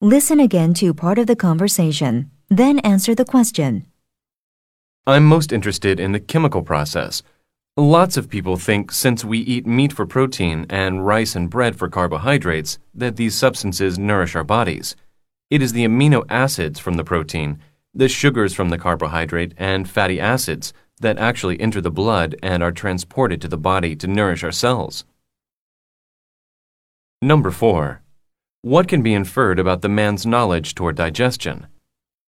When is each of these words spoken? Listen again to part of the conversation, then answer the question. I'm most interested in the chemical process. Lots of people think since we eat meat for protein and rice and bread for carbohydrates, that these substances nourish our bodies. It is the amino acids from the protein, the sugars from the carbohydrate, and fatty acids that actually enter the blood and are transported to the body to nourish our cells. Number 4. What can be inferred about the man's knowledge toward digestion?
Listen 0.00 0.38
again 0.38 0.74
to 0.74 0.94
part 0.94 1.18
of 1.18 1.26
the 1.26 1.34
conversation, 1.34 2.30
then 2.48 2.78
answer 2.80 3.16
the 3.16 3.24
question. 3.24 3.84
I'm 5.08 5.24
most 5.24 5.52
interested 5.52 5.98
in 5.98 6.12
the 6.12 6.20
chemical 6.20 6.62
process. 6.62 7.20
Lots 7.76 8.16
of 8.16 8.28
people 8.28 8.56
think 8.56 8.92
since 8.92 9.24
we 9.24 9.40
eat 9.40 9.66
meat 9.66 9.92
for 9.92 10.06
protein 10.06 10.66
and 10.70 11.04
rice 11.04 11.34
and 11.34 11.50
bread 11.50 11.74
for 11.74 11.88
carbohydrates, 11.88 12.78
that 12.94 13.16
these 13.16 13.34
substances 13.34 13.98
nourish 13.98 14.36
our 14.36 14.44
bodies. 14.44 14.94
It 15.50 15.62
is 15.62 15.72
the 15.72 15.84
amino 15.84 16.24
acids 16.28 16.78
from 16.78 16.94
the 16.94 17.02
protein, 17.02 17.58
the 17.92 18.08
sugars 18.08 18.54
from 18.54 18.68
the 18.68 18.78
carbohydrate, 18.78 19.52
and 19.56 19.90
fatty 19.90 20.20
acids 20.20 20.72
that 21.00 21.18
actually 21.18 21.60
enter 21.60 21.80
the 21.80 21.90
blood 21.90 22.36
and 22.40 22.62
are 22.62 22.70
transported 22.70 23.40
to 23.40 23.48
the 23.48 23.58
body 23.58 23.96
to 23.96 24.06
nourish 24.06 24.44
our 24.44 24.52
cells. 24.52 25.04
Number 27.20 27.50
4. 27.50 28.00
What 28.68 28.86
can 28.86 29.00
be 29.00 29.14
inferred 29.14 29.58
about 29.58 29.80
the 29.80 29.88
man's 29.88 30.26
knowledge 30.26 30.74
toward 30.74 30.96
digestion? 30.96 31.68